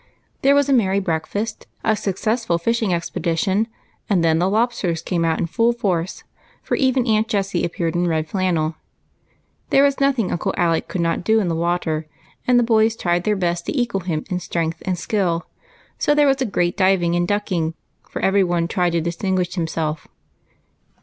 [0.41, 3.67] There was a merry breakfast, a successful fishing expedition,
[4.09, 6.23] and then the lobsters came out in full force,
[6.63, 8.77] for even Aunt Jessie appeared in red flannel.
[9.69, 12.07] There was nothing Uncle Alec could not do in the water,
[12.47, 15.45] and the boys tried their best to equal him in strength and skill,
[15.99, 17.75] so there was a great diving and ducking,
[18.09, 20.07] for every one was bent on distinguishing himself.